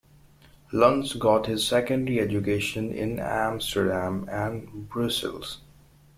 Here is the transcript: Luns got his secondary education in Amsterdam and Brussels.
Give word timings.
Luns 0.73 1.15
got 1.19 1.45
his 1.45 1.63
secondary 1.67 2.19
education 2.19 2.91
in 2.91 3.19
Amsterdam 3.19 4.27
and 4.31 4.89
Brussels. 4.89 5.59